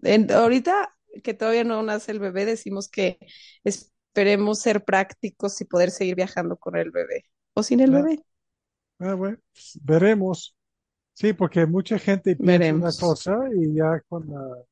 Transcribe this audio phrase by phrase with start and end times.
[0.03, 3.19] En- ahorita que todavía no nace el bebé, decimos que
[3.65, 7.25] esperemos ser prácticos y poder seguir viajando con el bebé
[7.55, 8.25] o sin el Ah, bebé.
[9.01, 10.57] ah, bueno, pues, veremos.
[11.15, 14.65] Sí, porque mucha gente piensa una cosa y ya con la,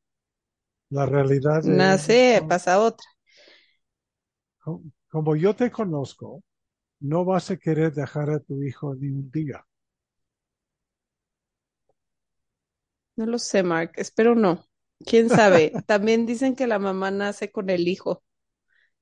[0.89, 3.05] la realidad de Nace, no, pasa otra.
[4.63, 6.43] co- como yo te conozco,
[7.01, 9.67] no vas a querer dejar a tu hijo ni un día.
[13.17, 13.91] No lo sé, Mark.
[13.97, 14.65] Espero no.
[15.07, 15.73] ¿Quién sabe?
[15.87, 18.23] También dicen que la mamá nace con el hijo,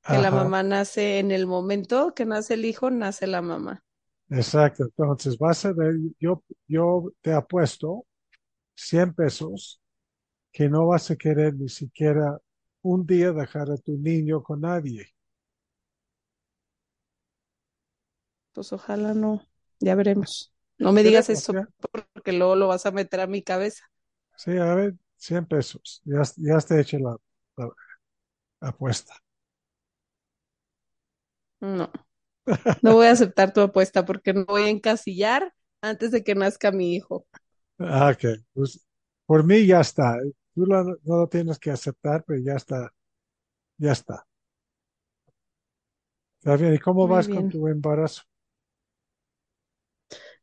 [0.06, 3.84] que la mamá nace en el momento que nace el hijo, nace la mamá.
[4.30, 4.84] exacto.
[4.84, 8.06] Entonces vas a ver, yo, yo te apuesto
[8.77, 9.80] 100 pesos
[10.52, 12.38] que no vas a querer ni siquiera
[12.83, 15.06] un día dejar a tu niño con nadie.
[18.52, 19.42] Pues ojalá no.
[19.80, 20.52] Ya veremos.
[20.78, 21.55] No me digas eso
[22.14, 23.84] porque luego lo vas a meter a mi cabeza.
[24.36, 26.02] Sí, a ver, 100 pesos.
[26.05, 27.16] Ya, ya te hecho la,
[27.56, 27.70] la
[28.60, 29.14] apuesta.
[31.60, 31.90] No,
[32.83, 36.72] no voy a aceptar tu apuesta porque no voy a encasillar antes de que nazca
[36.72, 37.27] mi hijo.
[37.78, 38.24] Ah, ok,
[38.55, 38.80] pues
[39.27, 40.18] por mí ya está.
[40.55, 42.92] Tú lo- no lo tienes que aceptar, pero ya está,
[43.78, 44.27] ya está.
[46.40, 46.74] Está bien.
[46.74, 48.22] ¿Y cómo Muy vas con tu embarazo?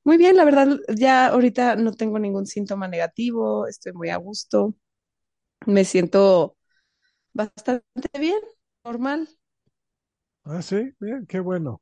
[0.03, 4.75] Muy bien, la verdad, ya ahorita no tengo ningún síntoma negativo, estoy muy a gusto,
[5.67, 6.57] me siento
[7.33, 7.83] bastante
[8.19, 8.39] bien,
[8.85, 9.29] normal.
[10.43, 11.81] Ah, sí, bien, qué bueno.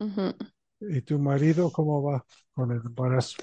[0.00, 0.34] Ujú.
[0.80, 3.38] ¿Y tu marido cómo va con el embarazo?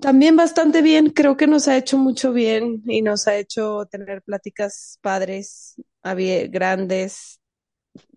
[0.00, 4.22] También bastante bien, creo que nos ha hecho mucho bien y nos ha hecho tener
[4.22, 7.40] pláticas padres, abie- grandes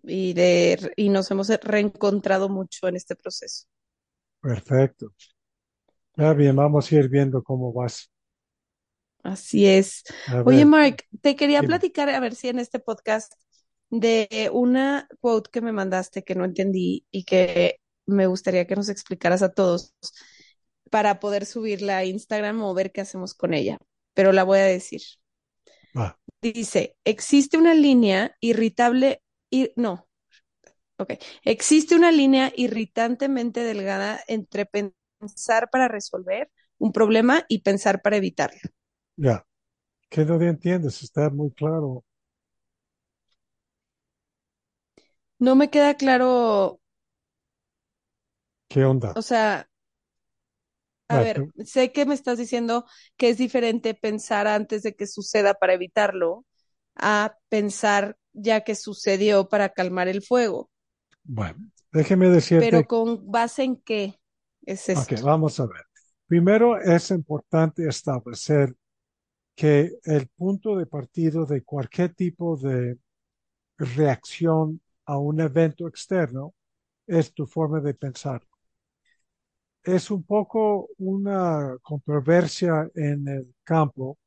[0.04, 3.66] y de y nos hemos reencontrado mucho en este proceso.
[4.42, 5.14] Perfecto.
[6.12, 8.10] Está bien, vamos a ir viendo cómo vas.
[9.22, 10.02] Así es.
[10.26, 11.68] A Oye, ver, Mark, te quería dime.
[11.68, 13.34] platicar, a ver si en este podcast,
[13.90, 18.88] de una quote que me mandaste que no entendí y que me gustaría que nos
[18.88, 19.94] explicaras a todos
[20.90, 23.78] para poder subirla a Instagram o ver qué hacemos con ella.
[24.14, 25.02] Pero la voy a decir.
[26.40, 30.08] Dice, existe una línea irritable, y no,
[31.02, 31.14] ok,
[31.44, 38.60] existe una línea irritantemente delgada entre pensar para resolver un problema y pensar para evitarlo.
[39.16, 39.46] Ya.
[40.10, 41.02] ¿Qué no entiendes?
[41.02, 42.04] Está muy claro.
[45.38, 46.80] No me queda claro,
[48.68, 49.14] ¿Qué onda?
[49.14, 49.68] o sea,
[51.08, 52.86] a Bueno, ver, tú- sé que me estás diciendo
[53.16, 56.46] que es diferente pensar antes de que suceda para evitarlo
[56.96, 60.70] a pensar ya que sucedió para calmar el fuego,
[61.24, 64.20] bueno, déjeme decirte, pero con base en qué
[64.62, 65.26] es ok, esto.
[65.26, 65.84] vamos a ver.
[66.26, 68.74] Primero es importante establecer
[69.54, 72.98] que el punto de partido de cualquier tipo de
[73.78, 76.54] reacción a un evento externo
[77.06, 78.42] es tu forma de pensar.
[79.84, 84.18] Es un poco una controversia en el campo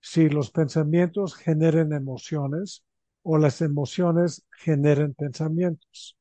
[0.00, 2.84] si los pensamientos generan emociones
[3.22, 6.16] o las emociones generan pensamientos.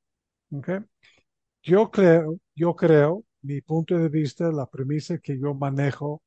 [0.52, 0.70] ¿Ok?
[1.64, 6.22] Yo creo, yo creo, mi punto de vista, la premisa que yo manejo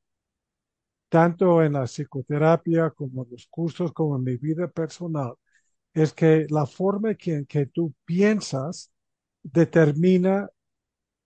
[1.09, 5.35] tanto en la psicoterapia como en los cursos, como en mi vida personal,
[5.95, 8.93] es que la forma en que tú piensas
[9.43, 10.49] determina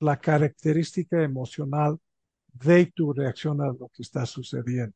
[0.00, 1.98] la característica emocional
[2.54, 4.94] de tu reacción a lo que está sucediendo.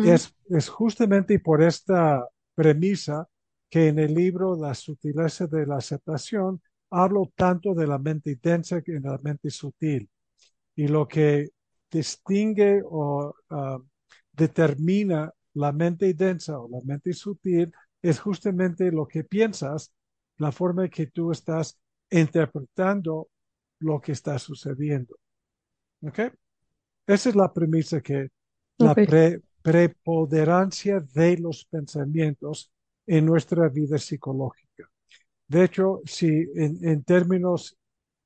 [0.00, 3.28] es, es justamente por esta premisa
[3.72, 6.60] que en el libro La sutileza de la aceptación
[6.90, 10.10] hablo tanto de la mente densa que de la mente sutil.
[10.76, 11.48] Y lo que
[11.90, 13.78] distingue o ah,
[14.30, 17.72] determina la mente densa o la mente sutil
[18.02, 19.90] es justamente lo que piensas,
[20.36, 21.78] la forma en que tú estás
[22.10, 23.30] interpretando
[23.78, 25.16] lo que está sucediendo.
[26.02, 26.18] ¿Ok?
[27.06, 28.28] Esa es la premisa que
[28.76, 28.94] la
[29.62, 32.70] preponderancia de los pensamientos
[33.06, 34.88] en nuestra vida psicológica.
[35.46, 37.76] De hecho, si en, términos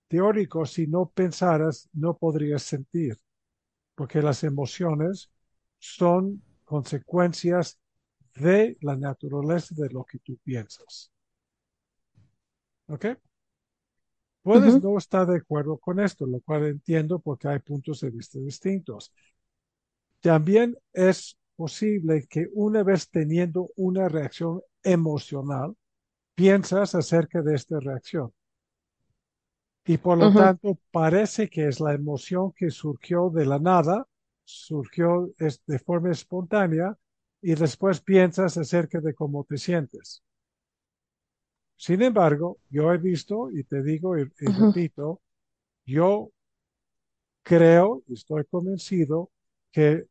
[0.09, 3.19] teóricos, si no pensaras, no podrías sentir,
[3.95, 5.31] porque las emociones
[5.79, 7.79] son consecuencias
[8.35, 11.11] de la naturaleza de lo que tú piensas.
[12.87, 13.07] ¿Ok?
[14.43, 18.39] Puedes no estar de acuerdo con esto, lo cual entiendo porque hay puntos de vista
[18.39, 19.13] distintos.
[20.21, 25.75] También es posible que una vez teniendo una reacción emocional,
[26.35, 28.33] piensas acerca de esta reacción.
[29.87, 34.07] Y por lo tanto, parece que es la emoción que surgió de la nada,
[34.45, 36.97] surgió de forma espontánea,
[37.41, 40.23] y después piensas acerca de cómo te sientes.
[41.77, 45.21] Sin embargo, yo he visto, y te digo y, repito,
[45.85, 46.33] yo
[47.43, 49.31] creo, estoy convencido,
[49.71, 50.07] que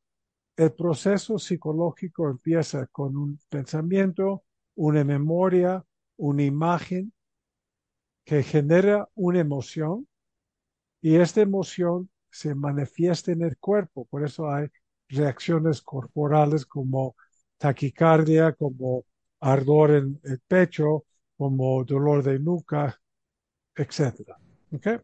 [0.58, 4.44] el proceso psicológico empieza con un pensamiento,
[4.76, 5.84] una memoria,
[6.18, 7.14] una imagen
[8.24, 10.08] que genera una emoción
[11.02, 14.06] y esta emoción se manifiesta en el cuerpo.
[14.06, 14.68] Por eso hay
[15.10, 17.16] reacciones corporales como
[17.58, 19.06] taquicardia, como
[19.40, 21.06] ardor en el pecho,
[21.38, 23.00] como dolor de nuca,
[23.76, 24.36] etc.
[24.72, 24.98] ¿Okay?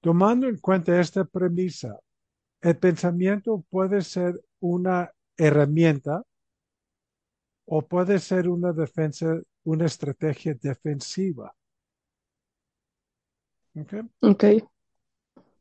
[0.00, 1.98] Tomando en cuenta esta premisa,
[2.66, 6.24] el pensamiento puede ser una herramienta
[7.64, 11.54] o puede ser una defensa, una estrategia defensiva.
[14.20, 14.64] Okay.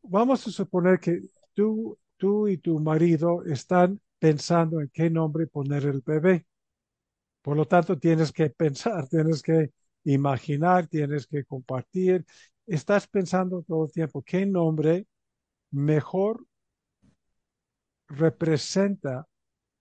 [0.01, 1.21] Vamos a suponer que
[1.53, 6.47] tú, tú y tu marido están pensando en qué nombre poner el bebé.
[7.43, 9.71] Por lo tanto, tienes que pensar, tienes que
[10.05, 12.25] imaginar, tienes que compartir.
[12.65, 15.05] Estás pensando todo el tiempo qué nombre
[15.69, 16.43] mejor
[18.07, 19.27] representa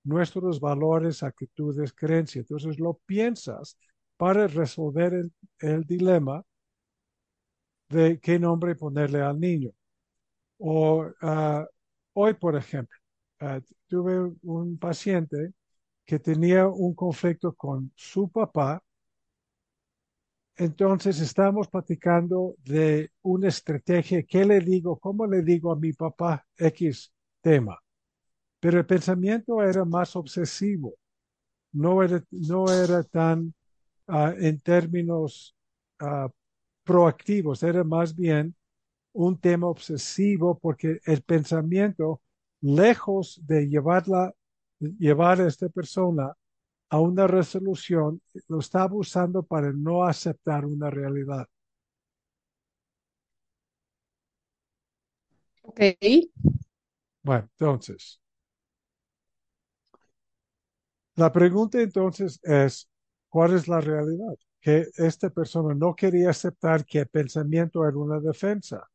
[0.05, 2.45] nuestros valores, actitudes, creencias.
[2.45, 3.79] Entonces lo piensas
[4.17, 5.31] para resolver
[5.61, 6.45] el, dilema
[7.89, 9.71] de qué nombre ponerle al niño.
[10.59, 11.67] O ah,
[12.15, 12.97] hoy, por ejemplo,
[13.41, 15.55] ah, tuve un paciente
[16.05, 18.83] que tenía un conflicto con su papá.
[20.57, 24.23] Entonces estamos platicando de una estrategia.
[24.25, 24.99] ¿Qué le digo?
[24.99, 27.84] ¿Cómo le digo a mi papá X tema?
[28.65, 30.95] Pero el pensamiento era más obsesivo,
[31.73, 33.53] no era, no era tan
[34.07, 35.55] ah, en términos
[36.01, 36.31] ah,
[36.83, 38.57] proactivos, era más bien
[39.13, 42.23] un tema obsesivo porque el pensamiento,
[42.63, 44.33] lejos de llevarla,
[44.79, 46.35] llevar a esta persona
[46.89, 51.47] a una resolución, lo estaba usando para no aceptar una realidad.
[55.65, 55.81] Ok.
[57.23, 58.24] Bueno, entonces,
[61.17, 62.89] la pregunta entonces es,
[63.29, 64.35] ¿cuál es la realidad?
[64.61, 68.89] Que esta persona no quería aceptar que el pensamiento era una defensa.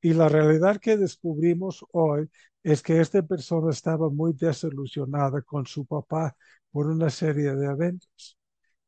[0.00, 2.30] Y la realidad que descubrimos hoy
[2.62, 6.36] es que esta persona estaba muy desilusionada con su papá
[6.70, 8.38] por una serie de eventos.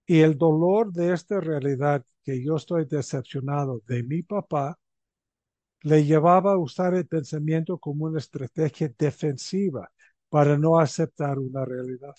[0.06, 4.78] Y el dolor de esta realidad que yo estoy decepcionado de mi papá
[5.82, 9.90] le llevaba a usar el pensamiento como una estrategia defensiva
[10.28, 12.14] para no aceptar una realidad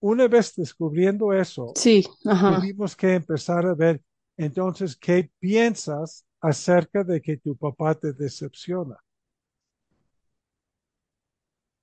[0.00, 4.02] una vez descubriendo eso, sí, tuvimos que empezar a ver
[4.36, 8.96] entonces qué piensas acerca de que tu papá te decepciona.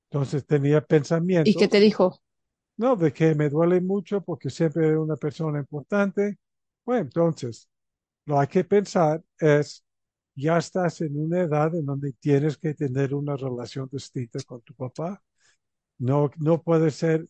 [0.10, 1.50] Entonces tenía pensamiento.
[1.50, 2.22] ¿Y qué te dijo?
[2.78, 6.38] No, de que me duele mucho porque siempre era una persona importante.
[6.86, 7.68] Bueno, entonces,
[8.26, 9.84] lo hay que pensar es,
[10.36, 14.74] ya estás en una edad en donde tienes que tener una relación distinta con tu
[14.74, 15.22] papá.
[16.00, 17.28] No, no puede ser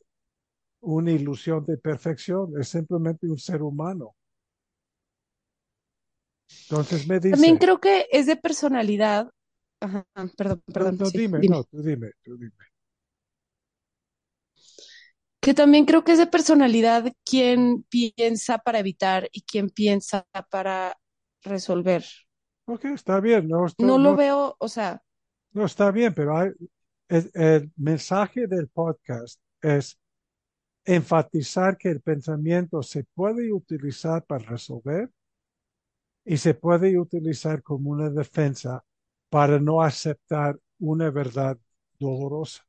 [0.83, 4.15] una ilusión de perfección, es simplemente un ser humano.
[6.69, 7.31] Entonces me dice.
[7.31, 9.29] También creo que es de personalidad
[9.81, 10.05] Ajá,
[10.37, 11.55] perdón, No, perdón, no, sí, dime, dime.
[11.57, 12.51] no, tú dime, tú dime.
[15.41, 20.97] Que también creo que es de personalidad quién piensa para evitar y quién piensa para
[21.41, 22.05] resolver.
[22.65, 25.01] Ok, está bien, no, estoy- No lo no, veo, o sea,
[25.51, 26.51] no está bien, pero hay-
[27.09, 29.99] el, el mensaje del podcast es
[30.85, 35.11] enfatizar que el pensamiento se puede utilizar para resolver
[36.25, 38.83] y se puede utilizar como una defensa
[39.29, 41.57] para no aceptar una verdad
[41.99, 42.63] dolorosa.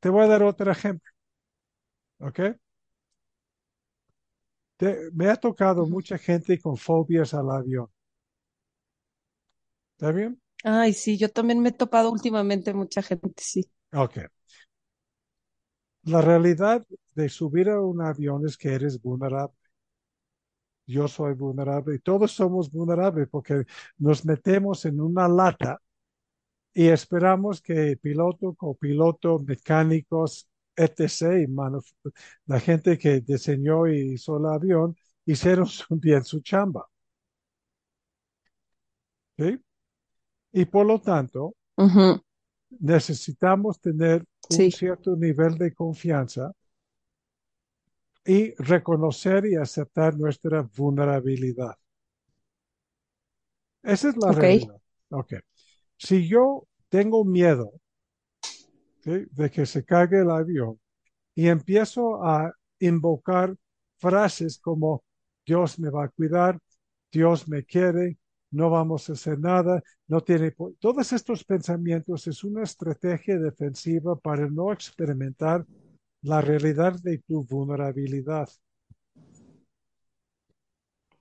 [0.00, 1.10] Te voy a dar otro ejemplo,
[2.18, 2.40] ¿ok?
[4.78, 7.88] Te- me ha tocado mucha gente con fobias al avión.
[9.96, 10.40] ¿Está bien?
[10.64, 13.70] Ay, sí, yo también me he topado últimamente mucha gente, sí.
[13.92, 14.30] Ok.
[16.04, 19.56] La realidad de subir a un avión es que eres vulnerable.
[20.86, 23.64] Yo soy vulnerable y todos somos vulnerables porque
[23.98, 25.80] nos metemos en una lata
[26.74, 31.48] y esperamos que piloto, copiloto, mecánicos, etc.,
[32.46, 36.88] la gente que diseñó y hizo el avión, hicieron bien su chamba.
[39.38, 39.60] ¿sí?
[40.52, 41.54] Y por lo tanto,
[42.78, 46.52] necesitamos tener un Sí, cierto nivel de confianza
[48.24, 51.76] y reconocer y aceptar nuestra vulnerabilidad.
[53.82, 54.32] Esa es la ok.
[54.32, 54.80] realidad.
[55.10, 55.34] Ok.
[55.98, 57.72] Si yo tengo miedo
[59.00, 59.26] ¿sí?
[59.30, 60.80] de que se caiga el avión
[61.34, 63.56] y empiezo a invocar
[63.98, 65.04] frases como
[65.46, 66.58] Dios me va a cuidar,
[67.12, 68.18] Dios me quiere,
[68.50, 70.52] no vamos a hacer nada, no tiene...
[70.52, 70.74] po-".
[70.80, 75.66] Todos estos pensamientos es una estrategia defensiva para no experimentar
[76.22, 78.48] la realidad de tu vulnerabilidad.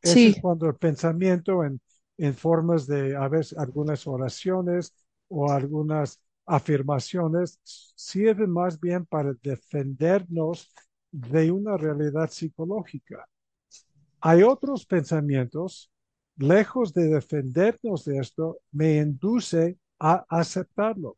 [0.01, 1.81] Ese es Sí, cuando el pensamiento en,
[2.17, 4.93] en formas de, a veces, algunas oraciones
[5.27, 10.71] o algunas afirmaciones sirven más bien para defendernos
[11.12, 13.27] de una realidad psicológica.
[14.21, 15.88] Hay otros pensamientos,
[16.39, 21.17] lejos de defendernos de esto, me induce a aceptarlo.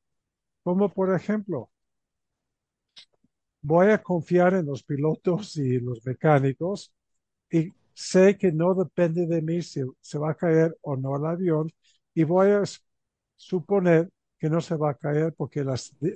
[0.63, 1.71] Como por ejemplo,
[3.61, 6.93] voy a confiar en los pilotos y los mecánicos
[7.51, 11.25] y sé que no depende de mí si se va a caer o no el
[11.25, 11.71] avión
[12.13, 12.63] y voy a
[13.35, 14.09] suponer
[14.39, 15.75] que no se va a caer porque la,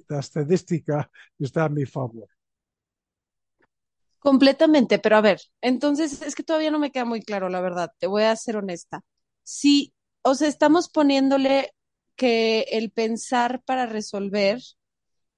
[0.10, 1.10] la estadística
[1.40, 2.28] está a mi favor.
[4.26, 7.92] Completamente, pero a ver, entonces es que todavía no me queda muy claro, la verdad,
[8.00, 9.02] te voy a ser honesta.
[9.44, 11.72] Sí, o sea, estamos poniéndole
[12.16, 14.60] que el pensar para resolver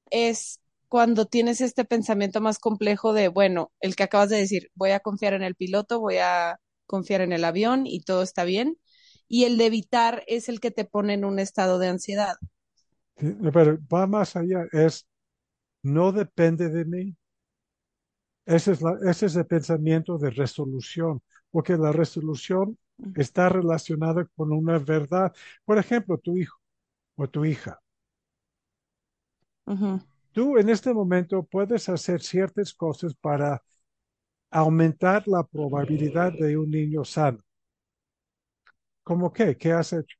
[0.09, 4.91] es cuando tienes este pensamiento más complejo de, bueno, el que acabas de decir, voy
[4.91, 8.77] a confiar en el piloto, voy a confiar en el avión y todo está bien.
[9.27, 12.35] Y el de evitar es el que te pone en un estado de ansiedad.
[13.53, 15.05] Pero va más allá, es
[15.83, 17.17] no depende de mí.
[18.47, 22.77] Ese es, la, ese es el pensamiento de resolución, porque la resolución
[23.15, 25.33] está relacionada con una verdad.
[25.65, 26.57] Por ejemplo, tu hijo
[27.17, 27.79] o tu hija.
[29.65, 30.05] Uh -huh.
[30.31, 33.61] Tú en este momento puedes hacer ciertas cosas para
[34.49, 37.39] aumentar la probabilidad de un niño sano.
[39.03, 39.57] ¿Cómo qué?
[39.57, 40.17] ¿Qué has hecho?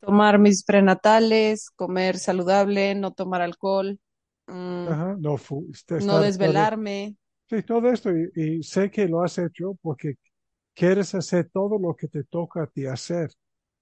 [0.00, 3.98] Tomar mis prenatales, comer saludable, no tomar alcohol,
[4.84, 5.36] Ajá, no,
[5.72, 7.16] este, no desvelarme.
[7.48, 10.14] Sí, todo esto, y, y, sé que lo has hecho porque
[10.74, 13.30] quieres hacer todo lo que te toca a ti hacer.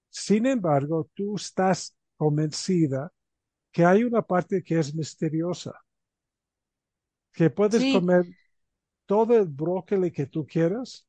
[0.09, 3.11] Sin embargo, tú estás convencida
[3.71, 5.73] que hay una parte que es misteriosa,
[7.33, 8.25] que puedes Sí, comer
[9.07, 11.07] todo el brócoli que tú quieras,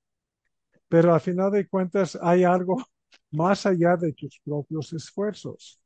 [0.88, 2.76] pero al final de cuentas hay algo
[3.32, 5.80] más allá de tus propios esfuerzos.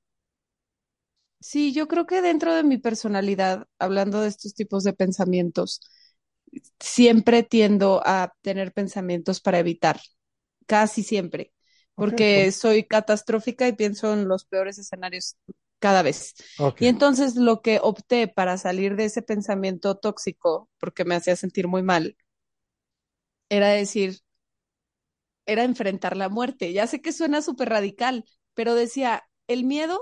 [1.41, 5.81] Sí, yo creo que dentro de mi personalidad, hablando de estos tipos de pensamientos,
[6.81, 10.01] siempre tiendo a tener pensamientos para evitar,
[10.67, 11.53] casi siempre,
[11.97, 15.37] porque so, soy catastrófica y pienso en los peores escenarios
[15.81, 16.35] cada vez.
[16.59, 16.87] okay.
[16.87, 21.69] Y entonces lo que opté para salir de ese pensamiento tóxico, porque me hacía sentir
[21.69, 22.17] muy mal,
[23.51, 24.21] era decir,
[25.47, 26.73] era enfrentar la muerte.
[26.73, 29.99] Ya sé que suena súper radical, pero decía, el miedo,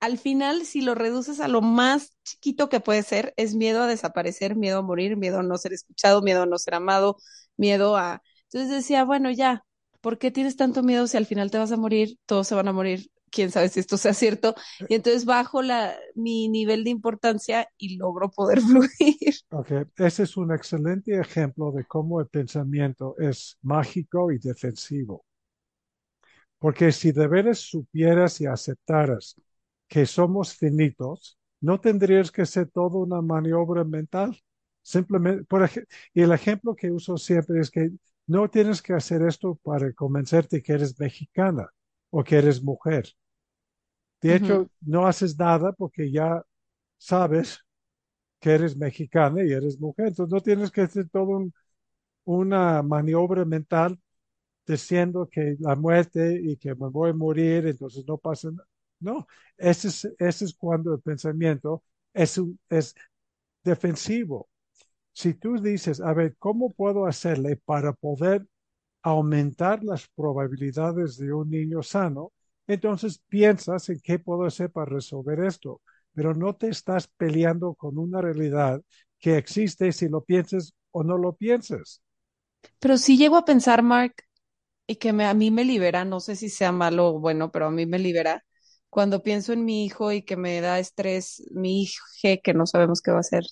[0.00, 3.86] al final, si lo reduces a lo más chiquito que puede ser, es miedo a
[3.86, 7.16] desaparecer, miedo a morir, miedo a no ser escuchado, miedo a no ser amado,
[7.56, 8.22] miedo a...
[8.44, 9.64] Entonces decía, bueno, ya,
[10.00, 12.18] ¿por qué tienes tanto miedo si al final te vas a morir?
[12.26, 14.54] Todos se van a morir, quién sabe si esto sea cierto.
[14.88, 19.34] Y entonces bajo la, mi nivel de importancia y logro poder fluir.
[19.50, 19.82] Okay.
[19.96, 25.24] Ese es un excelente ejemplo de cómo el pensamiento es mágico y defensivo.
[26.58, 29.36] Porque si de veras supieras y aceptaras
[29.88, 34.36] que somos finitos, no tendrías que ser toda una maniobra mental.
[34.82, 37.90] Simplemente, por ejemplo, y el ejemplo que uso siempre es que
[38.26, 41.68] no tienes que hacer esto para convencerte que eres mexicana
[42.10, 43.06] o que eres mujer.
[44.20, 46.42] De hecho, no haces nada porque ya
[46.98, 47.60] sabes
[48.40, 50.08] que eres mexicana y eres mujer.
[50.08, 51.46] Entonces no tienes que hacer toda
[52.26, 54.00] una maniobra mental
[54.66, 58.67] diciendo que la muerte y que me voy a morir, entonces no pasa nada.
[59.00, 59.26] No,
[59.56, 61.82] ese es, ese es cuando el pensamiento
[62.14, 62.94] es, es
[63.64, 64.48] defensivo.
[65.12, 68.46] Si tú dices, a ver, ¿cómo puedo hacerle para poder
[69.02, 72.32] aumentar las probabilidades de un niño sano?
[72.66, 75.82] Entonces piensas en qué puedo hacer para resolver esto,
[76.14, 78.82] pero no te estás peleando con una realidad
[79.20, 82.02] que existe si lo pienses o no lo pienses.
[82.80, 84.14] Pero si llego a pensar, Mark,
[84.88, 87.68] y que me, a mí me libera, no sé si sea malo o bueno, pero
[87.68, 88.44] a mí me libera
[88.90, 92.02] cuando pienso en mi hijo y que me da estrés, mi hijo
[92.42, 93.44] que no sabemos qué va a hacer,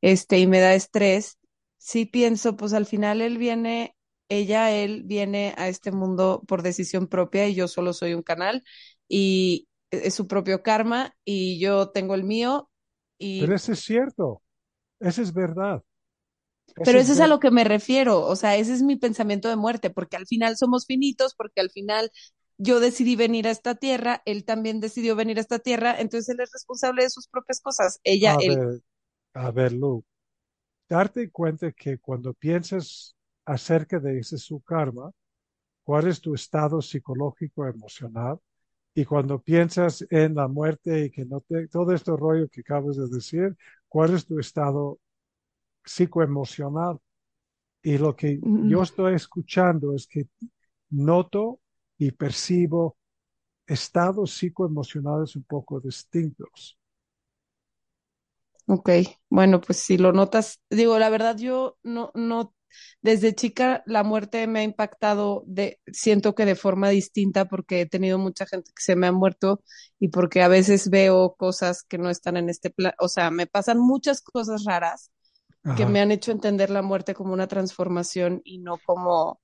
[0.00, 1.38] este, y me da estrés,
[1.76, 3.96] sí pienso, pues al final él viene,
[4.28, 8.64] ella, él viene a este mundo por decisión propia y yo solo soy un canal
[9.08, 12.70] y es su propio karma y yo tengo el mío.
[13.18, 13.40] Y...
[13.40, 14.42] Pero eso es cierto,
[15.00, 15.82] eso es verdad.
[16.84, 19.56] Pero eso es a lo que me refiero, o sea, ese es mi pensamiento de
[19.56, 22.10] muerte, porque al final somos finitos, porque al final
[22.60, 26.40] yo decidí venir a esta tierra, él también decidió venir a esta tierra, entonces él
[26.40, 28.58] es responsable de sus propias cosas, ella, a él.
[28.58, 28.80] Ver,
[29.34, 30.04] a ver, Lu,
[30.88, 35.10] darte cuenta que cuando piensas acerca de ese su karma,
[35.84, 38.38] cuál es tu estado psicológico emocional,
[38.94, 42.96] y cuando piensas en la muerte y que no te, todo este rollo que acabas
[42.96, 43.56] de decir,
[43.88, 44.98] cuál es tu estado
[45.84, 46.98] psicoemocional.
[47.82, 50.28] Y lo que yo estoy escuchando es que
[50.90, 51.60] noto
[52.00, 52.96] y percibo
[53.66, 56.78] estados psicoemocionales un poco distintos.
[58.66, 58.88] Ok,
[59.28, 62.54] bueno, pues si lo notas, digo, la verdad yo no, no,
[63.02, 67.86] desde chica la muerte me ha impactado de, siento que de forma distinta porque he
[67.86, 69.62] tenido mucha gente que se me ha muerto
[69.98, 73.46] y porque a veces veo cosas que no están en este plan, o sea, me
[73.46, 75.10] pasan muchas cosas raras
[75.76, 79.40] que me han hecho entender la muerte como una transformación y no como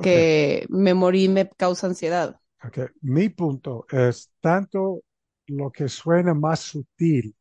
[0.00, 2.40] que me morí me causa ansiedad.
[2.64, 2.86] Okay.
[3.00, 5.02] Mi punto es tanto
[5.46, 7.34] lo que suena más sutil,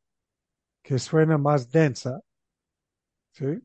[0.82, 2.20] que suena más densa,
[3.32, 3.62] ¿sí?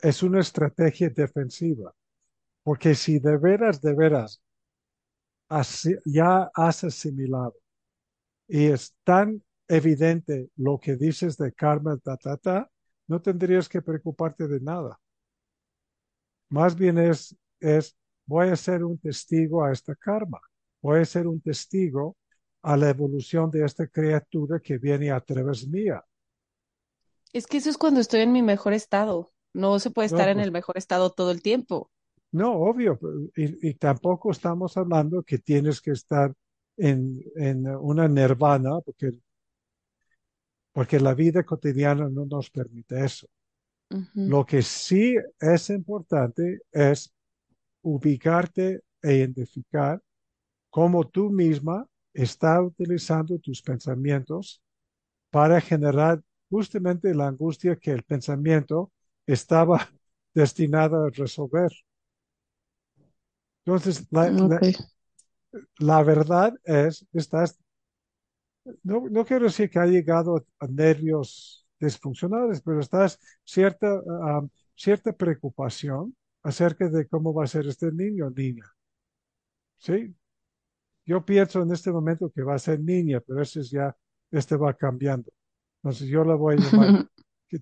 [0.00, 1.94] es una estrategia defensiva.
[2.62, 4.42] Porque si de veras, de veras,
[6.04, 7.54] ya has asimilado
[8.48, 12.70] y es tan evidente lo que dices de karma, ta, ta, ta,
[13.06, 14.98] no tendrías que preocuparte de nada.
[16.48, 20.40] Más bien es, es, voy a ser un testigo a esta karma,
[20.80, 22.16] voy a ser un testigo
[22.62, 26.04] a la evolución de esta criatura que viene a través mía.
[27.32, 29.32] Es que eso es cuando estoy en mi mejor estado.
[29.52, 31.90] No se puede estar en pues el mejor estado todo el tiempo.
[32.32, 32.98] No, obvio.
[33.36, 36.32] Y, y, tampoco estamos hablando que tienes que estar
[36.76, 39.12] en, en una nirvana, porque
[40.76, 43.26] porque la vida cotidiana no nos permite eso.
[44.14, 47.12] Lo que sí es importante es
[47.82, 50.02] ubicarte e identificar
[50.70, 54.62] cómo tú misma estás utilizando tus pensamientos
[55.30, 58.90] para generar justamente la angustia que el pensamiento
[59.26, 59.88] estaba
[60.34, 61.70] destinado a resolver.
[63.64, 64.30] Entonces, la,
[65.78, 67.58] la verdad es, estás
[68.82, 74.42] no, no quiero decir que ha llegado a nervios disfuncionales, pero estás cierta, ah,
[74.74, 78.64] cierta preocupación acerca de cómo va a ser este niño o niña.
[79.78, 80.14] ¿Sí?
[81.04, 83.96] Yo pienso en este momento que va a ser niña, pero eso es ya,
[84.30, 85.30] este va cambiando.
[85.82, 87.08] Entonces yo la voy a llamar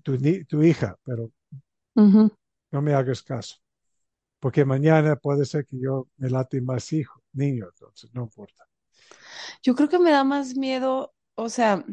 [0.03, 1.31] tu, tu hija, pero
[1.95, 3.57] no me hagas caso.
[4.39, 8.67] Porque mañana puede ser que yo me late más hijo, niño, entonces no importa.
[9.61, 11.83] Yo creo que me da más miedo, o sea,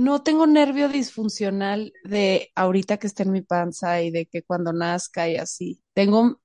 [0.00, 4.72] no tengo nervio disfuncional de ahorita que esté en mi panza y de que cuando
[4.72, 5.82] nazca y así.
[5.92, 6.40] Tengo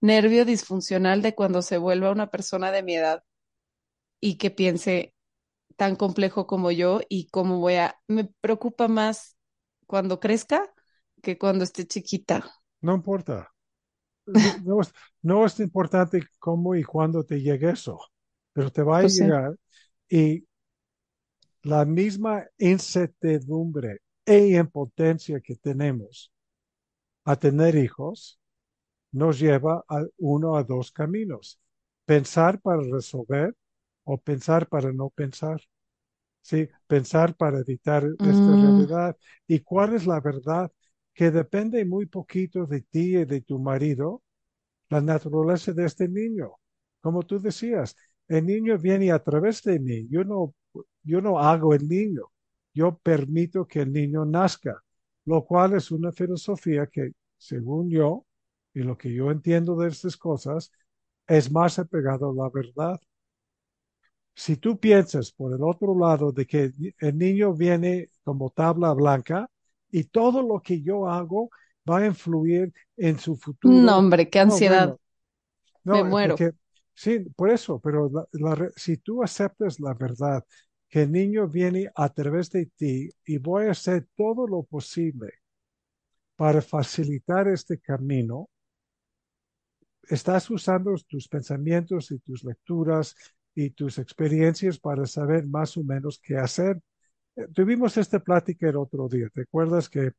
[0.00, 3.24] nervio disfuncional de cuando se vuelva una persona de mi edad
[4.20, 5.12] y que piense
[5.74, 7.98] tan complejo como yo y cómo voy a...
[8.06, 9.36] Me preocupa más
[9.88, 10.72] cuando crezca
[11.20, 12.48] que cuando esté chiquita.
[12.80, 13.50] No importa
[15.22, 17.98] no, es importante cómo y cuándo te llegue eso,
[18.52, 19.56] pero te va a pues llegar
[20.08, 20.46] y
[21.62, 26.32] la misma incertidumbre e impotencia que tenemos
[27.24, 28.38] a tener hijos
[29.12, 31.60] nos lleva a uno a dos caminos.
[32.06, 33.56] Pensar para resolver
[34.04, 35.60] o pensar para no pensar.
[36.42, 39.16] Sí, pensar para evitar esta Mm, realidad.
[39.46, 40.72] ¿Y cuál es la verdad?
[41.14, 44.22] Que depende muy poquito de ti y de tu marido,
[44.90, 46.52] la naturaleza de este niño.
[47.00, 47.96] Como tú decías,
[48.28, 50.08] el niño viene a través de mí.
[50.10, 50.54] Yo no,
[51.02, 52.30] yo no hago el niño.
[52.74, 54.82] Yo permito que el niño nazca,
[55.24, 58.26] lo cual es una filosofía que, según yo,
[58.74, 60.70] y lo que yo entiendo de estas cosas,
[61.26, 63.00] es más apegado a la verdad.
[64.34, 69.48] Si tú piensas por el otro lado de que el niño viene como tabla blanca
[69.90, 71.50] y todo lo que yo hago
[71.88, 75.00] va a influir en su no, futuro, hombre, qué no, ansiedad, bueno,
[75.84, 76.36] me no, muero.
[76.36, 76.52] porque
[77.02, 80.44] sí, por eso, pero la- la re- si tú aceptas la verdad,
[80.88, 85.30] que el niño viene a través de ti y voy a hacer todo lo posible
[86.36, 88.48] para facilitar este camino,
[90.08, 93.14] estás usando tus pensamientos y tus lecturas
[93.54, 96.80] y tus experiencias para saber más o menos qué hacer.
[97.36, 99.28] Eh, Tuvimos esta plática el otro día.
[99.34, 100.12] ¿Te acuerdas que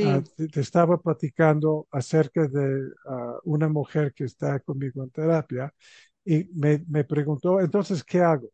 [0.00, 5.74] ah, te estaba platicando acerca de ah, una mujer que está conmigo en terapia
[6.24, 8.48] y me, me preguntó, entonces, ¿qué hago?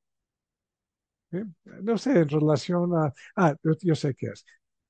[1.31, 1.39] ¿Sí?
[1.83, 3.13] No sé, en relación a...
[3.37, 4.45] Ah, yo, sé qué es.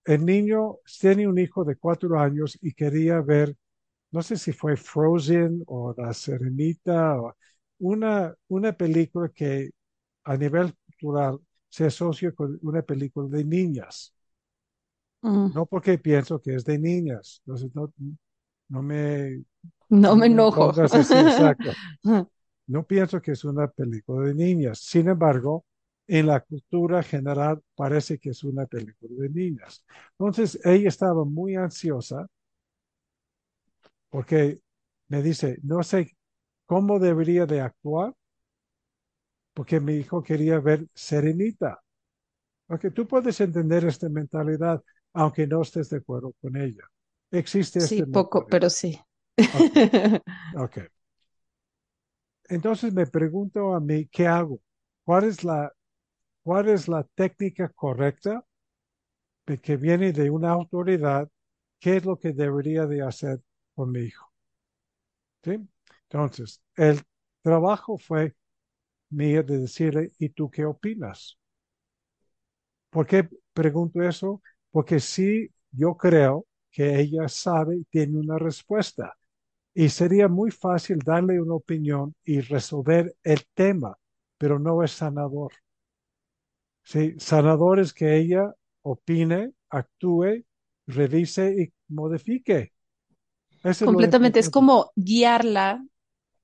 [0.05, 3.57] El niño tiene un hijo de cuatro años y quería ver
[4.13, 7.35] no sé si fue Frozen o La Serenita, o
[7.79, 9.71] una, una película que
[10.25, 14.15] a nivel cultural se asocia con una película de niñas.
[15.23, 17.43] mm, No porque pienso que es de niñas.
[17.47, 17.93] Entonces, no,
[18.69, 19.45] no me,
[19.89, 20.73] no me enojo.
[20.95, 21.79] así, exacto.
[22.69, 24.81] No pienso que es una película de niñas.
[24.81, 25.67] Sin embargo,
[26.07, 29.85] en la cultura general parece que es una película de niñas.
[30.19, 32.29] Entonces, ella estaba muy ansiosa
[34.11, 34.61] porque
[35.09, 36.17] me dice, no sé
[36.67, 38.15] cómo debería de actuar,
[39.55, 41.81] porque mi hijo quería ver Serenita.
[42.67, 44.83] Porque tú puedes entender esta mentalidad,
[45.15, 46.85] aunque no estés de acuerdo con ella.
[47.31, 49.01] Existe Sí, poco, pero sí.
[49.53, 49.73] Ok,
[50.57, 50.79] ok.
[52.49, 54.61] Entonces me pregunto a mí, ¿qué hago?
[55.05, 55.73] ¿Cuál es la,
[57.15, 58.45] técnica correcta
[59.63, 61.29] que viene de una autoridad?
[61.81, 63.41] ¿Qué es lo que debería de hacer
[63.75, 64.31] con mi hijo?
[65.43, 65.59] ¿Sí?
[66.05, 67.03] Entonces, el
[67.43, 68.35] trabajo fue
[69.11, 71.39] mío de decirle, ¿y tú qué opinas?
[72.91, 74.43] ¿Por qué pregunto eso?
[74.71, 79.17] Porque sí, yo creo que ella sabe tiene una respuesta.
[79.79, 83.97] Y sería muy fácil darle una opinión y resolver el tema,
[84.37, 85.53] pero no es sanador.
[86.83, 90.45] Sí, sanador es que ella opine, actúe,
[90.87, 92.73] revise y modifique.
[93.63, 95.85] Eso Completamente, es como guiarla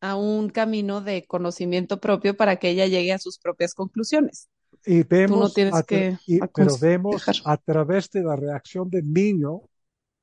[0.01, 4.51] a un camino de conocimiento propio para que ella llegue a sus propias conclusiones.
[4.87, 6.79] Y no vemos, a que y- pero aconsejar.
[6.79, 9.62] vemos a través de la reacción del niño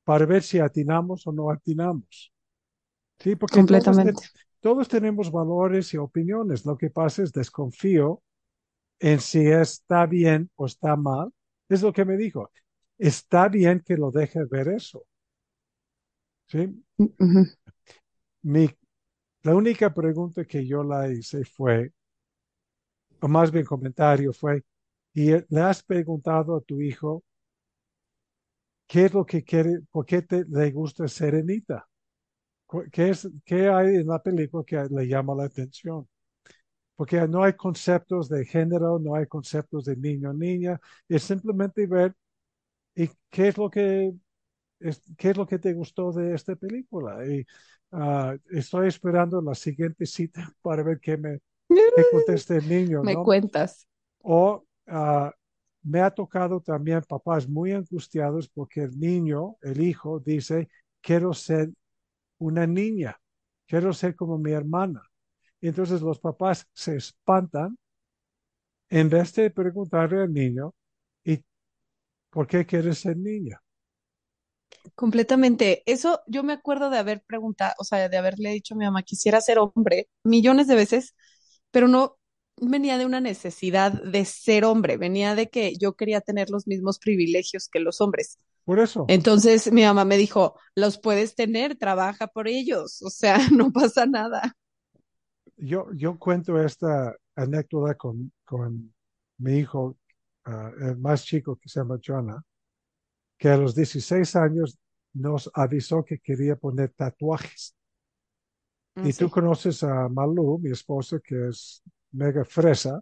[0.05, 2.30] para ver si atinamos o no atinamos.
[3.21, 4.23] Sí, porque Completamente.
[4.59, 6.65] todos tenemos valores y opiniones.
[6.65, 8.21] Lo que pasa es desconfío
[8.99, 11.31] en si está bien o está mal.
[11.69, 12.51] Es lo que me dijo.
[12.97, 15.05] Está bien que lo deje ver eso.
[16.47, 16.83] ¿sí?
[16.97, 17.45] Ujú.
[18.43, 18.69] Mi,
[19.43, 21.91] la única pregunta que yo la hice fue,
[23.21, 24.63] o más bien comentario fue,
[25.13, 27.23] ¿y le has preguntado a tu hijo
[28.87, 31.87] qué es lo que quiere, por qué te, le gusta Serenita?
[32.91, 36.07] ¿Qué es, qué hay en la película que le llama la atención?
[37.01, 40.79] porque no hay conceptos de género, no hay conceptos de niño, niña,
[41.09, 42.13] es simplemente ver
[42.93, 44.13] y qué es lo que
[44.79, 47.25] es, qué es lo que te gustó de esta película.
[47.25, 47.43] Y
[47.91, 53.15] ah, estoy esperando la siguiente cita para ver qué me qué conteste el niño, Me
[53.15, 53.23] ¿no?
[53.23, 53.87] cuentas.
[54.19, 55.33] O ah,
[55.81, 60.69] me ha tocado también papás muy angustiados porque el niño, el hijo, dice,
[61.01, 61.71] quiero ser
[62.41, 63.19] una niña,
[63.67, 65.01] quiero ser como mi hermana.
[65.61, 67.77] Y entonces los papás se espantan
[68.91, 70.75] en vez de preguntarle al niño,
[71.23, 71.43] ¿y
[72.31, 73.61] por qué quieres ser niña?
[74.95, 75.83] Completamente.
[75.85, 79.03] Eso yo me acuerdo de haber preguntado, o sea, de haberle dicho a mi mamá,
[79.03, 81.15] quisiera ser hombre millones de veces,
[81.71, 82.17] pero no
[82.57, 86.99] venía de una necesidad de ser hombre, venía de que yo quería tener los mismos
[86.99, 88.37] privilegios que los hombres.
[88.65, 93.37] Por eso, Entonces mi mamá me dijo, los puedes tener, trabaja por ellos, o sea,
[93.51, 94.55] no pasa nada.
[95.57, 98.93] yo, yo cuento esta anécdota con, con
[99.39, 99.97] mi hijo,
[100.45, 102.41] ah, el más chico que se llama Jonah,
[103.37, 104.79] que a los 16 años
[105.13, 107.75] nos avisó que quería poner tatuajes.
[108.95, 113.01] Ah, Y tú conoces a Malu, mi esposa, que es mega fresa,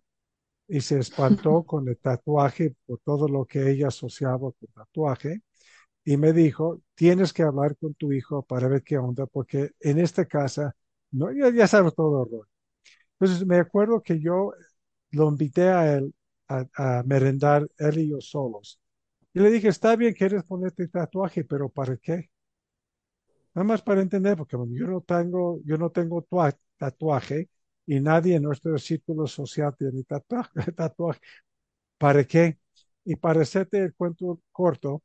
[0.68, 5.42] y se espantó con el tatuaje por todo lo que ella asociaba con tatuaje.
[6.04, 10.00] Y me dijo, tienes que hablar con tu hijo para ver qué onda, porque en
[10.00, 10.76] esta casa,
[11.12, 12.42] no, ya, ya sabes todo el.
[13.20, 14.54] Entonces me acuerdo que yo
[15.12, 16.14] lo invité a él
[16.50, 18.80] a, merendar, él y yo solos.
[19.34, 22.30] Y le dije, está bien, quieres ponerte tatuaje, pero ¿para qué?
[23.54, 27.50] Nada más para entender, porque yo no tengo, yo no tengo tua- tatuaje
[27.86, 31.20] y nadie en nuestro círculo social tiene tatua- tatuaje.
[31.98, 32.60] ¿Para qué?
[33.06, 35.04] Y para hacerte el cuento corto,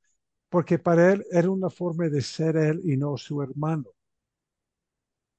[0.54, 3.86] porque para él era una forma de ser él y no su hermano.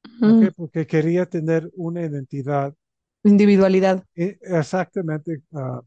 [0.03, 0.47] Mm.
[0.57, 2.75] Porque quería tener una identidad
[3.23, 4.03] Individualidad.
[4.17, 5.41] eh, exactamente.
[5.53, 5.79] ah,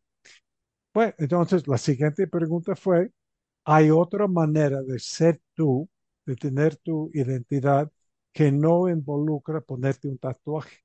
[0.92, 3.12] pues, entonces, la siguiente pregunta fue,
[3.66, 5.86] ¿hay otra manera de ser tú,
[6.24, 7.92] de tener tu identidad
[8.32, 10.78] que no involucra ponerte un tatuaje?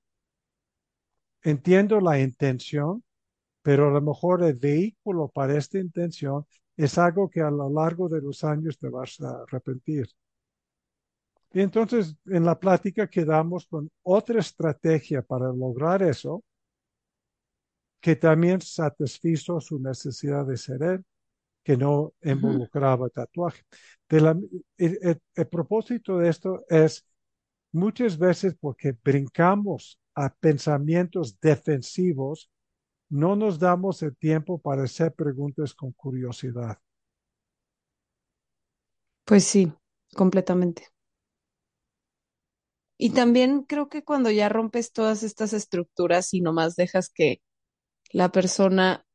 [1.44, 3.06] Entiendo la intención,
[3.62, 6.46] pero a lo mejor el vehículo para esta intención
[6.78, 10.08] es algo que a lo largo de los años te vas a arrepentir.
[11.54, 16.44] Y entonces en la plática quedamos con otra estrategia para lograr eso,
[18.02, 21.06] que también satisfizo su necesidad de ser él,
[21.64, 23.64] que no involucraba tatuaje.
[24.10, 24.32] De la-
[24.78, 27.06] el, el- el propósito de esto es
[27.74, 32.52] muchas veces porque brincamos a pensamientos defensivos,
[33.14, 36.80] no nos damos el tiempo para hacer preguntas con curiosidad.
[39.26, 39.74] Pues sí,
[40.16, 40.88] completamente.
[42.98, 47.42] Y también creo que cuando ya rompes todas estas estructuras y nomás dejas que
[48.12, 49.06] la persona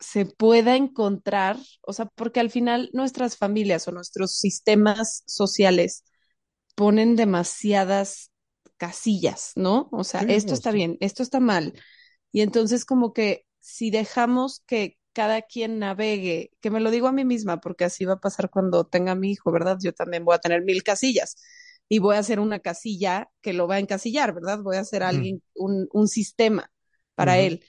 [0.00, 6.04] se pueda encontrar, o sea, porque al final nuestras familias o nuestros sistemas sociales
[6.76, 8.32] ponen demasiadas
[8.78, 9.88] casillas, ¿no?
[9.92, 11.74] O sea, Sí, esto está bien, esto está mal.
[12.32, 17.12] Y entonces como que si dejamos que cada quien navegue, que me lo digo a
[17.12, 19.78] mí misma, porque así va a pasar cuando tenga mi hijo, ¿verdad?
[19.82, 21.36] Yo también voy a tener mil casillas
[21.88, 24.60] y voy a hacer una casilla que lo va a encasillar, ¿verdad?
[24.62, 26.70] Voy a hacer alguien, un, un sistema
[27.14, 27.64] para él.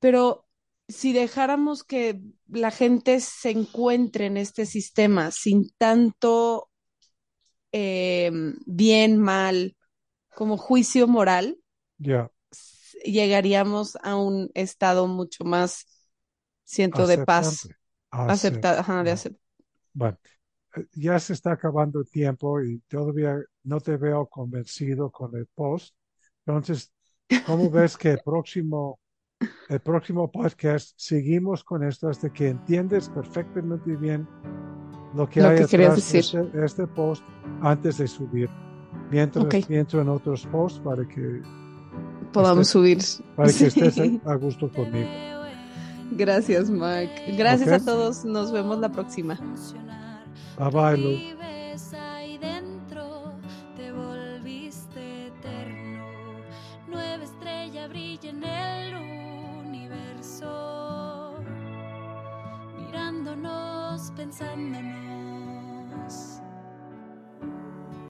[0.00, 0.46] Pero
[0.88, 6.70] si dejáramos que la gente se encuentre en este sistema sin tanto
[7.72, 8.30] eh,
[8.66, 9.76] bien, mal,
[10.34, 11.58] como juicio moral,
[11.98, 12.30] Ya,
[13.04, 15.86] llegaríamos a un estado mucho más,
[16.64, 17.76] siento, de paz, aceptante.
[18.10, 19.14] Acep- aceptada, ajá, de ya.
[19.14, 19.38] acep-
[19.94, 20.18] Bueno,
[20.76, 25.46] eh, ya se está acabando el tiempo y todavía no te veo convencido con el
[25.48, 25.96] post.
[26.46, 26.92] Entonces,
[27.42, 29.00] ¿cómo ves que el próximo,
[29.68, 34.28] el próximo podcast seguimos con esto hasta que entiendes perfectamente bien
[35.12, 36.24] lo que lo hay que atrás de decir.
[36.24, 37.24] este, este post
[37.60, 38.50] antes de subir?
[39.08, 41.46] Mientras Ok, pienso en otros posts para que
[42.34, 42.98] podamos subir.
[43.34, 45.08] para que estés a, gusto conmigo.
[46.10, 47.10] Gracias, Mark.
[47.38, 48.24] Gracias a todos.
[48.24, 49.38] Nos vemos la próxima.
[50.58, 51.08] Bye bye, Lu.
[51.08, 52.38] Vives ahí